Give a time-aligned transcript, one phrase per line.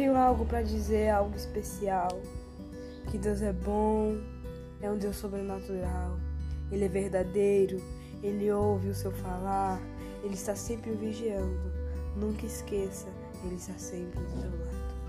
[0.00, 2.22] tenho algo para dizer, algo especial.
[3.10, 4.16] Que Deus é bom,
[4.80, 6.16] é um Deus sobrenatural.
[6.72, 7.82] Ele é verdadeiro,
[8.22, 9.78] ele ouve o seu falar,
[10.24, 11.70] ele está sempre vigiando.
[12.16, 13.08] Nunca esqueça,
[13.44, 14.99] ele está sempre do seu lado.